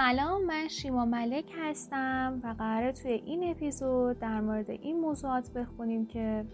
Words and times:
سلام 0.00 0.44
من 0.44 0.68
شیما 0.68 1.04
ملک 1.04 1.52
هستم 1.58 2.40
و 2.44 2.54
قراره 2.58 2.92
توی 2.92 3.10
این 3.10 3.50
اپیزود 3.50 4.18
در 4.18 4.40
مورد 4.40 4.70
این 4.70 5.00
موضوعات 5.00 5.52
بخونیم 5.52 6.06
که 6.06 6.44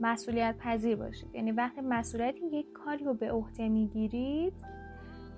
مسئولیت 0.00 0.56
پذیر 0.58 0.96
باشید. 0.96 1.34
یعنی 1.34 1.52
وقتی 1.52 1.80
مسئولیت 1.80 2.34
یک 2.52 2.72
کاری 2.72 3.04
رو 3.04 3.14
به 3.14 3.32
عهده 3.32 3.68
می‌گیرید 3.68 4.52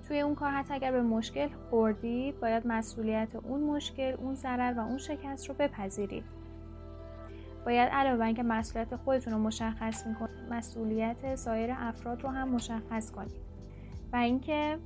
توی 0.07 0.19
اون 0.19 0.35
کار 0.35 0.51
حتی 0.51 0.73
اگر 0.73 0.91
به 0.91 1.01
مشکل 1.01 1.47
خوردید 1.69 2.39
باید 2.39 2.67
مسئولیت 2.67 3.35
اون 3.35 3.61
مشکل 3.61 4.15
اون 4.19 4.35
ضرر 4.35 4.73
و 4.77 4.79
اون 4.79 4.97
شکست 4.97 5.49
رو 5.49 5.55
بپذیرید. 5.59 6.23
باید 7.65 7.89
علاوه 7.89 8.17
بر 8.17 8.25
اینکه 8.25 8.43
مسئولیت 8.43 8.95
خودتون 8.95 9.33
رو 9.33 9.39
مشخص 9.39 10.07
می‌کنید 10.07 10.53
مسئولیت 10.53 11.35
سایر 11.35 11.75
افراد 11.77 12.23
رو 12.23 12.29
هم 12.29 12.49
مشخص 12.49 13.11
کنید. 13.11 13.41
و 14.13 14.15
اینکه 14.15 14.77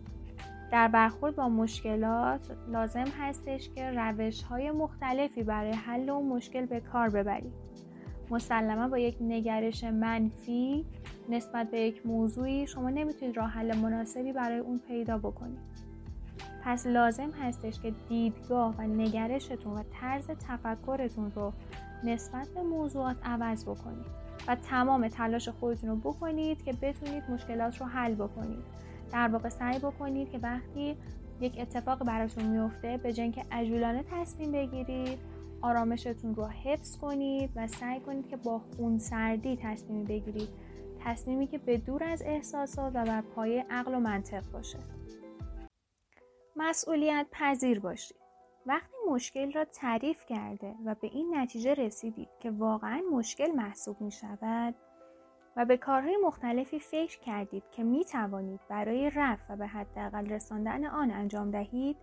در 0.72 0.88
برخورد 0.88 1.36
با 1.36 1.50
مشکلات 1.50 2.58
لازم 2.68 3.06
هستش 3.20 3.70
که 3.70 3.92
روش 3.92 4.44
های 4.44 4.72
مختلفی 4.72 5.44
برای 5.44 5.72
حل 5.72 6.10
اون 6.10 6.28
مشکل 6.28 6.66
به 6.66 6.80
کار 6.80 7.10
ببرید 7.10 7.54
مسلما 8.30 8.88
با 8.88 8.98
یک 8.98 9.18
نگرش 9.22 9.84
منفی 9.84 10.86
نسبت 11.30 11.72
به 11.72 11.80
یک 11.80 12.06
موضوعی 12.06 12.68
شما 12.68 12.90
نمی‌تونید 12.90 13.38
راه 13.38 13.50
حل 13.50 13.78
مناسبی 13.78 14.34
برای 14.34 14.60
اون 14.60 14.80
پیدا 14.88 15.18
بکنید 15.18 15.60
پس 16.64 16.88
لازم 16.88 17.30
هستش 17.32 17.80
که 17.80 17.94
دیدگاه 18.10 18.76
و 18.78 18.82
نگرشتون 18.82 19.74
و 19.74 19.84
طرز 20.02 20.28
تفکرتون 20.28 21.32
رو 21.32 21.54
نسبت 22.04 22.48
به 22.50 22.62
موضوعات 22.62 23.16
عوض 23.24 23.66
بکنید. 23.66 24.21
و 24.48 24.56
تمام 24.56 25.08
تلاش 25.08 25.50
خودتون 25.50 25.90
رو 25.90 25.96
بکنید 25.96 26.64
که 26.64 26.74
بتونید 26.74 27.24
مشکلات 27.30 27.78
رو 27.78 27.86
حل 27.86 28.16
بکنید. 28.16 28.64
در 29.12 29.28
واقع 29.28 29.50
سعی 29.50 29.80
بکنید 29.80 30.32
که 30.32 30.38
وقتی 30.38 30.98
یک 31.42 31.60
اتفاق 31.60 32.04
براتون 32.04 32.44
میفته 32.44 32.98
به 32.98 33.14
جای 33.14 33.32
که 33.32 33.46
عجولانه 33.52 34.04
تصمیم 34.12 34.52
بگیرید 34.52 35.20
آرامشتون 35.62 36.36
رو 36.36 36.46
حفظ 36.46 36.98
کنید 36.98 37.50
و 37.56 37.68
سعی 37.68 38.00
کنید 38.00 38.28
که 38.28 38.38
با 38.38 38.60
خون 38.60 38.98
سردی 38.98 39.60
تصمیم 39.62 40.04
بگیرید. 40.04 40.50
تصمیمی 41.06 41.48
که 41.48 41.58
به 41.58 41.78
دور 41.78 42.04
از 42.04 42.22
احساسات 42.26 42.92
و 42.96 43.06
بر 43.06 43.22
پایه 43.22 43.66
عقل 43.70 43.94
و 43.94 44.00
منطق 44.00 44.52
باشه. 44.52 44.80
مسئولیت 46.56 47.28
پذیر 47.32 47.80
باشید. 47.80 48.21
وقتی 48.66 48.96
مشکل 49.10 49.52
را 49.52 49.66
تعریف 49.66 50.26
کرده 50.26 50.76
و 50.86 50.96
به 50.96 51.08
این 51.08 51.36
نتیجه 51.36 51.74
رسیدید 51.74 52.30
که 52.40 52.52
واقعا 52.52 53.02
مشکل 53.12 53.52
محسوب 53.52 54.02
می 54.02 54.12
شود 54.12 54.76
و 55.56 55.66
به 55.66 55.78
کارهای 55.78 56.18
مختلفی 56.26 56.80
فکر 56.80 57.20
کردید 57.20 57.64
که 57.72 57.84
می 57.84 58.06
توانید 58.06 58.60
برای 58.70 59.10
رفع 59.16 59.54
و 59.54 59.58
به 59.58 59.68
حداقل 59.68 60.30
رساندن 60.30 60.86
آن 60.86 61.12
انجام 61.12 61.52
دهید 61.52 61.98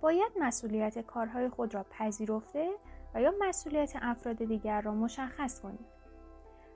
باید 0.00 0.32
مسئولیت 0.40 0.98
کارهای 0.98 1.48
خود 1.48 1.74
را 1.74 1.86
پذیرفته 1.90 2.70
و 3.14 3.22
یا 3.22 3.32
مسئولیت 3.40 3.92
افراد 4.02 4.36
دیگر 4.36 4.80
را 4.80 4.94
مشخص 4.94 5.60
کنید. 5.60 5.86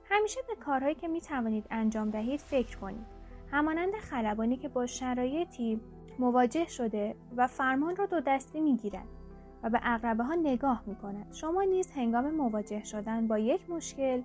همیشه 0.09 0.41
به 0.47 0.55
کارهایی 0.55 0.95
که 0.95 1.07
می 1.07 1.21
توانید 1.21 1.67
انجام 1.69 2.09
دهید 2.09 2.39
فکر 2.39 2.77
کنید. 2.77 3.05
همانند 3.51 3.95
خلبانی 3.95 4.57
که 4.57 4.69
با 4.69 4.85
شرایطی 4.85 5.81
مواجه 6.19 6.67
شده 6.67 7.15
و 7.35 7.47
فرمان 7.47 7.95
را 7.95 8.05
دو 8.05 8.19
دستی 8.19 8.61
می 8.61 8.77
گیرد 8.77 9.20
و 9.63 9.69
به 9.69 9.79
اقربه 9.83 10.23
ها 10.23 10.35
نگاه 10.35 10.83
می 10.85 10.95
کند. 10.95 11.33
شما 11.33 11.63
نیز 11.63 11.91
هنگام 11.91 12.31
مواجه 12.31 12.83
شدن 12.83 13.27
با 13.27 13.37
یک 13.37 13.69
مشکل 13.69 14.21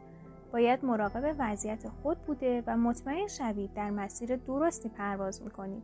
باید 0.53 0.84
مراقب 0.84 1.34
وضعیت 1.39 1.89
خود 1.89 2.19
بوده 2.19 2.62
و 2.67 2.77
مطمئن 2.77 3.27
شوید 3.27 3.75
در 3.75 3.91
مسیر 3.91 4.37
درستی 4.37 4.89
پرواز 4.89 5.42
می‌کنید. 5.42 5.83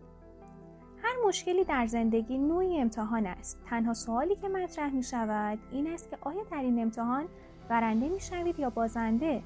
هر 1.03 1.15
مشکلی 1.27 1.65
در 1.65 1.87
زندگی 1.87 2.39
نوعی 2.39 2.81
امتحان 2.81 3.27
است. 3.27 3.59
تنها 3.67 3.95
سوالی 3.95 4.37
که 4.37 4.49
مطرح 4.49 4.91
می 4.91 5.03
شود 5.03 5.59
این 5.73 5.87
است 5.87 6.11
که 6.11 6.19
آیا 6.21 6.43
در 6.51 6.61
این 6.61 6.83
امتحان 6.83 7.25
برنده 7.69 8.09
می 8.09 8.21
شوید 8.21 8.59
یا 8.59 8.71
بازنده؟ 8.71 9.43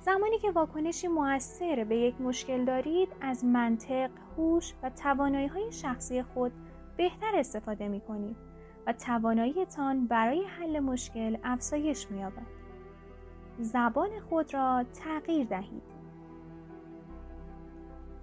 زمانی 0.00 0.38
که 0.38 0.50
واکنشی 0.50 1.08
موثر 1.08 1.84
به 1.84 1.96
یک 1.96 2.20
مشکل 2.20 2.64
دارید 2.64 3.08
از 3.20 3.44
منطق، 3.44 4.10
هوش 4.36 4.74
و 4.82 4.90
توانایی 4.90 5.46
های 5.46 5.72
شخصی 5.72 6.22
خود 6.22 6.52
بهتر 6.96 7.36
استفاده 7.36 7.88
می 7.88 8.00
کنید 8.00 8.49
و 8.86 8.92
تواناییتان 8.92 10.06
برای 10.06 10.44
حل 10.44 10.80
مشکل 10.80 11.36
افزایش 11.44 12.10
می 12.10 12.20
یابد. 12.20 12.46
زبان 13.58 14.20
خود 14.28 14.54
را 14.54 14.84
تغییر 15.04 15.46
دهید. 15.46 15.82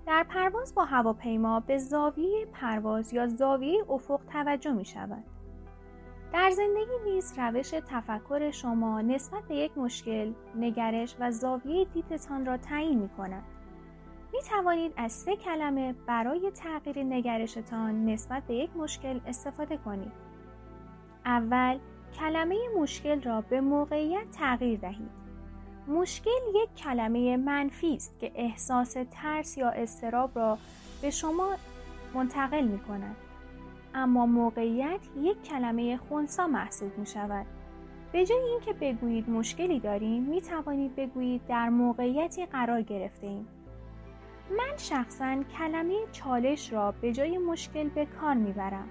در 0.06 0.24
پرواز 0.30 0.76
با 0.76 0.86
هواپیما 0.86 1.60
به 1.60 1.78
زاویه 1.78 2.46
پرواز 2.46 3.14
یا 3.14 3.28
زاویه 3.28 3.92
افق 3.92 4.22
توجه 4.32 4.72
می 4.72 4.86
شود. 4.86 5.24
در 6.34 6.50
زندگی 6.50 7.12
نیز 7.12 7.34
روش 7.40 7.70
تفکر 7.70 8.52
شما 8.52 9.02
نسبت 9.02 9.44
به 9.44 9.56
یک 9.56 9.78
مشکل، 9.78 10.34
نگرش 10.56 11.16
و 11.20 11.32
زاویه 11.32 11.86
دیدتان 11.86 12.46
را 12.46 12.58
تعیین 12.58 13.00
می 13.00 13.10
کند. 13.10 13.44
می 14.34 14.40
توانید 14.42 14.94
از 14.98 15.12
سه 15.12 15.36
کلمه 15.36 15.96
برای 16.08 16.52
تغییر 16.52 17.04
نگرشتان 17.04 18.06
نسبت 18.06 18.44
به 18.44 18.56
یک 18.56 18.70
مشکل 18.78 19.20
استفاده 19.26 19.78
کنید. 19.78 20.12
اول 21.28 21.78
کلمه 22.20 22.58
مشکل 22.80 23.22
را 23.22 23.42
به 23.42 23.62
موقعیت 23.62 24.32
تغییر 24.32 24.80
دهید. 24.80 25.10
مشکل 25.88 26.40
یک 26.56 26.76
کلمه 26.76 27.38
منفی 27.38 27.96
است 27.96 28.20
که 28.20 28.32
احساس 28.36 28.98
ترس 29.12 29.58
یا 29.58 29.70
استراب 29.70 30.40
را 30.40 30.58
به 31.02 31.10
شما 31.10 31.50
منتقل 32.14 32.68
می 32.68 32.80
کند. 32.80 33.16
اما 33.94 34.26
موقعیت 34.26 35.00
یک 35.22 35.44
کلمه 35.44 35.98
خونسا 35.98 36.48
محسوب 36.48 36.98
می 36.98 37.06
شود. 37.06 37.46
به 38.12 38.26
جای 38.26 38.42
اینکه 38.42 38.74
بگویید 38.74 39.30
مشکلی 39.30 39.80
داریم 39.80 40.24
می 40.24 40.42
توانید 40.42 40.96
بگویید 40.96 41.42
در 41.48 41.70
موقعیتی 41.70 42.46
قرار 42.46 42.82
گرفته 42.82 43.28
ایم. 43.28 43.48
من 44.58 44.78
شخصا 44.78 45.44
کلمه 45.58 45.96
چالش 46.12 46.74
را 46.74 46.92
به 46.92 47.14
جای 47.14 47.38
مشکل 47.38 47.90
به 47.90 48.06
کار 48.06 48.34
می‌برم. 48.34 48.88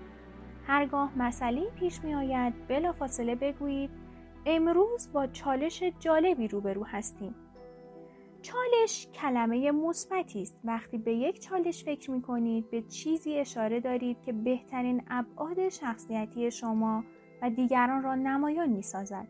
هرگاه 0.66 1.18
مسئله 1.18 1.70
پیش 1.70 2.04
می 2.04 2.14
آید 2.14 2.68
بلافاصله 2.68 3.34
بگویید 3.34 3.90
امروز 4.46 5.12
با 5.12 5.26
چالش 5.26 5.82
جالبی 5.82 6.48
روبرو 6.48 6.84
هستیم. 6.84 7.34
چالش 8.42 9.08
کلمه 9.14 9.70
مثبتی 9.70 10.42
است. 10.42 10.58
وقتی 10.64 10.98
به 10.98 11.14
یک 11.14 11.40
چالش 11.40 11.84
فکر 11.84 12.10
می 12.10 12.22
کنید 12.22 12.70
به 12.70 12.82
چیزی 12.82 13.34
اشاره 13.38 13.80
دارید 13.80 14.22
که 14.22 14.32
بهترین 14.32 15.02
ابعاد 15.10 15.68
شخصیتی 15.68 16.50
شما 16.50 17.04
و 17.42 17.50
دیگران 17.50 18.02
را 18.02 18.14
نمایان 18.14 18.68
می 18.68 18.82
سازد. 18.82 19.26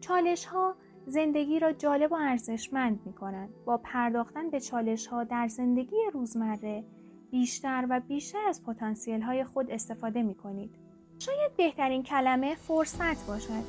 چالش 0.00 0.44
ها 0.44 0.74
زندگی 1.06 1.58
را 1.58 1.72
جالب 1.72 2.12
و 2.12 2.14
ارزشمند 2.14 3.00
می 3.04 3.12
کنند. 3.12 3.48
با 3.64 3.76
پرداختن 3.76 4.50
به 4.50 4.60
چالش 4.60 5.06
ها 5.06 5.24
در 5.24 5.48
زندگی 5.48 5.96
روزمره 6.12 6.84
بیشتر 7.34 7.86
و 7.90 8.00
بیشتر 8.00 8.48
از 8.48 8.64
پتانسیل 8.64 9.22
های 9.22 9.44
خود 9.44 9.70
استفاده 9.70 10.22
می 10.22 10.34
کنید. 10.34 10.70
شاید 11.18 11.56
بهترین 11.56 12.02
کلمه 12.02 12.54
فرصت 12.54 13.26
باشد. 13.26 13.64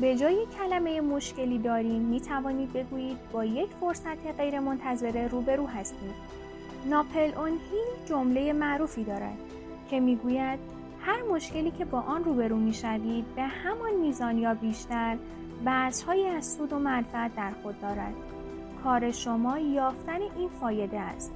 به 0.00 0.16
جای 0.16 0.46
کلمه 0.58 1.00
مشکلی 1.00 1.58
داریم 1.58 2.02
می 2.02 2.20
توانید 2.20 2.72
بگویید 2.72 3.18
با 3.32 3.44
یک 3.44 3.70
فرصت 3.80 4.26
غیر 4.38 4.60
منتظره 4.60 5.28
روبرو 5.28 5.66
هستید. 5.66 6.14
ناپل 6.86 7.34
اون 7.34 7.48
هیل 7.48 8.06
جمله 8.06 8.52
معروفی 8.52 9.04
دارد 9.04 9.38
که 9.90 10.00
می‌گوید 10.00 10.58
هر 11.00 11.22
مشکلی 11.22 11.70
که 11.70 11.84
با 11.84 12.00
آن 12.00 12.24
روبرو 12.24 12.56
می 12.56 12.74
شوید 12.74 13.34
به 13.34 13.42
همان 13.42 13.94
میزان 13.94 14.38
یا 14.38 14.54
بیشتر 14.54 15.18
بحثهایی 15.64 16.26
از 16.26 16.52
سود 16.52 16.72
و 16.72 16.78
منفعت 16.78 17.36
در 17.36 17.50
خود 17.62 17.80
دارد. 17.80 18.14
کار 18.84 19.10
شما 19.10 19.58
یافتن 19.58 20.20
این 20.36 20.48
فایده 20.48 21.00
است. 21.00 21.32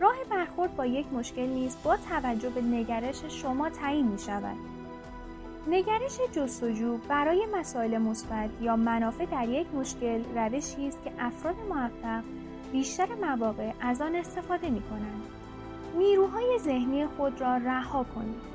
راه 0.00 0.16
برخورد 0.30 0.76
با 0.76 0.86
یک 0.86 1.12
مشکل 1.12 1.46
نیز 1.46 1.76
با 1.84 1.96
توجه 1.96 2.50
به 2.50 2.60
نگرش 2.60 3.24
شما 3.24 3.70
تعیین 3.70 4.06
می 4.06 4.18
شود. 4.18 4.56
نگرش 5.66 6.18
جستجو 6.32 6.96
برای 7.08 7.46
مسائل 7.54 7.98
مثبت 7.98 8.50
یا 8.60 8.76
منافع 8.76 9.26
در 9.26 9.48
یک 9.48 9.74
مشکل 9.74 10.22
روشی 10.34 10.88
است 10.88 11.04
که 11.04 11.12
افراد 11.18 11.54
موفق 11.68 12.22
بیشتر 12.72 13.08
مواقع 13.14 13.72
از 13.80 14.00
آن 14.00 14.14
استفاده 14.14 14.70
می 14.70 14.82
کنند. 14.82 15.22
نیروهای 15.98 16.58
ذهنی 16.58 17.06
خود 17.06 17.40
را 17.40 17.56
رها 17.56 18.04
کنید. 18.14 18.54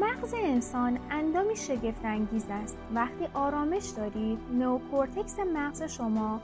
مغز 0.00 0.34
انسان 0.34 0.98
اندامی 1.10 1.56
شگفت 1.56 2.04
انگیز 2.04 2.44
است. 2.50 2.76
وقتی 2.94 3.26
آرامش 3.34 3.88
دارید، 3.88 4.38
نوکورتکس 4.52 5.38
مغز 5.38 5.82
شما 5.82 6.40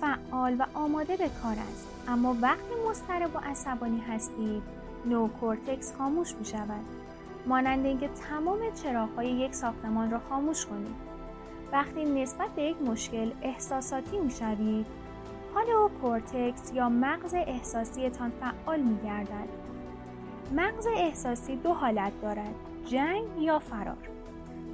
فعال 0.00 0.56
و 0.58 0.66
آماده 0.74 1.16
به 1.16 1.30
کار 1.42 1.56
است. 1.72 1.88
اما 2.08 2.36
وقتی 2.40 2.74
مضطرب 2.90 3.36
و 3.36 3.38
عصبانی 3.38 4.00
هستید، 4.00 4.62
نوکورتکس 5.04 5.94
خاموش 5.98 6.34
می 6.34 6.44
شود. 6.44 6.84
مانند 7.46 7.86
اینکه 7.86 8.08
تمام 8.08 8.58
چراغهای 8.82 9.30
یک 9.30 9.54
ساختمان 9.54 10.10
را 10.10 10.18
خاموش 10.28 10.66
کنید 10.66 10.96
وقتی 11.72 12.04
نسبت 12.04 12.48
به 12.50 12.62
یک 12.62 12.82
مشکل 12.82 13.30
احساساتی 13.42 14.18
می‌شوید 14.18 14.86
پالئوکورتکس 15.54 16.72
یا 16.74 16.88
مغز 16.88 17.34
احساسیتان 17.34 18.32
فعال 18.40 18.80
می 18.80 18.98
گردد. 19.04 19.48
مغز 20.52 20.86
احساسی 20.96 21.56
دو 21.56 21.72
حالت 21.72 22.12
دارد 22.22 22.54
جنگ 22.86 23.24
یا 23.38 23.58
فرار 23.58 24.15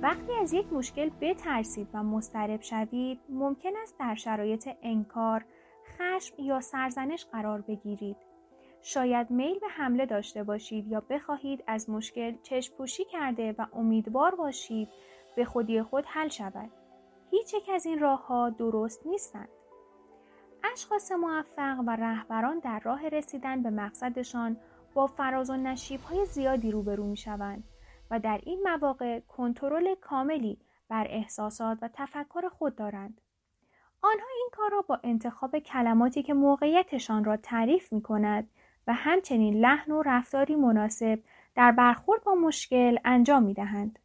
وقتی 0.02 0.32
از 0.32 0.52
یک 0.52 0.72
مشکل 0.72 1.10
بترسید 1.20 1.88
و 1.94 2.02
مضطرب 2.02 2.60
شوید 2.60 3.20
ممکن 3.28 3.70
است 3.82 3.98
در 3.98 4.14
شرایط 4.14 4.68
انکار 4.82 5.44
خشم 5.86 6.34
یا 6.42 6.60
سرزنش 6.60 7.24
قرار 7.24 7.60
بگیرید. 7.60 8.16
شاید 8.80 9.30
میل 9.30 9.58
به 9.58 9.68
حمله 9.68 10.06
داشته 10.06 10.42
باشید 10.42 10.88
یا 10.88 11.02
بخواهید 11.10 11.64
از 11.66 11.90
مشکل 11.90 12.34
چشم 12.42 12.74
پوشی 12.74 13.04
کرده 13.04 13.54
و 13.58 13.66
امیدوار 13.72 14.34
باشید 14.34 14.88
به 15.36 15.44
خودی 15.44 15.82
خود 15.82 16.04
حل 16.06 16.28
شود. 16.28 16.70
هیچ 17.30 17.54
یک 17.54 17.70
از 17.74 17.86
این 17.86 17.98
راه 17.98 18.26
ها 18.26 18.50
درست 18.50 19.06
نیستند. 19.06 19.48
اشخاص 20.72 21.12
موفق 21.12 21.80
و 21.86 21.96
رهبران 21.96 22.58
در 22.58 22.80
راه 22.84 23.08
رسیدن 23.08 23.62
به 23.62 23.70
مقصدشان 23.70 24.56
با 24.94 25.06
فراز 25.06 25.50
و 25.50 25.56
نشیب 25.56 26.00
های 26.00 26.24
زیادی 26.24 26.70
روبرو 26.70 27.06
می 27.06 27.16
شوند 27.16 27.64
و 28.12 28.18
در 28.18 28.40
این 28.42 28.62
مواقع 28.64 29.20
کنترل 29.20 29.94
کاملی 29.94 30.58
بر 30.88 31.06
احساسات 31.10 31.78
و 31.82 31.88
تفکر 31.92 32.48
خود 32.48 32.76
دارند. 32.76 33.20
آنها 34.02 34.26
این 34.36 34.48
کار 34.52 34.70
را 34.70 34.82
با 34.82 35.00
انتخاب 35.02 35.58
کلماتی 35.58 36.22
که 36.22 36.34
موقعیتشان 36.34 37.24
را 37.24 37.36
تعریف 37.36 37.92
می 37.92 38.02
کند 38.02 38.50
و 38.86 38.92
همچنین 38.92 39.54
لحن 39.54 39.92
و 39.92 40.02
رفتاری 40.02 40.56
مناسب 40.56 41.18
در 41.54 41.72
برخورد 41.72 42.24
با 42.24 42.34
مشکل 42.34 42.98
انجام 43.04 43.42
می 43.42 43.54
دهند. 43.54 43.98